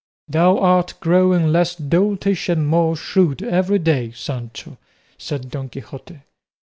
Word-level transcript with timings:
"Thou 0.27 0.57
art 0.57 0.95
growing 0.99 1.49
less 1.51 1.75
doltish 1.75 2.49
and 2.49 2.65
more 2.67 2.95
shrewd 2.97 3.43
every 3.43 3.77
day, 3.77 4.09
Sancho," 4.13 4.79
said 5.19 5.51
Don 5.51 5.69
Quixote. 5.69 6.21